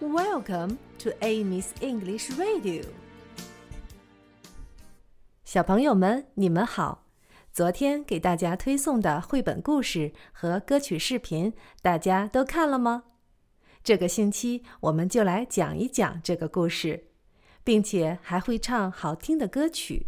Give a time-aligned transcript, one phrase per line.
[0.00, 2.86] Welcome to Amy's English Radio。
[5.44, 7.04] 小朋友们，你们好！
[7.52, 11.52] 昨天给大家推送的绘本故事和歌曲视频，
[11.82, 13.04] 大家都看了吗？
[13.84, 17.08] 这个星期我们就来讲一讲这个故事，
[17.62, 20.06] 并且还会唱好听的歌曲。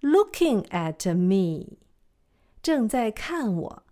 [0.00, 1.78] Looking at me，
[2.62, 3.82] 正在看我。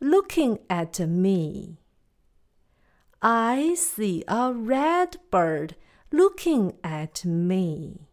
[0.00, 5.76] Looking at me。I see a red bird
[6.10, 8.08] looking at me。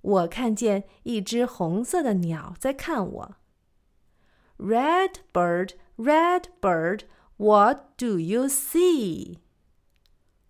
[0.00, 3.36] 我看见一只红色的鸟在看我。
[4.58, 7.02] Red bird, red bird,
[7.36, 9.38] what do you see?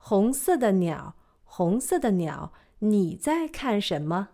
[0.04, 1.14] 红色的鸟，
[1.44, 4.28] 红色的鸟，你在看什么？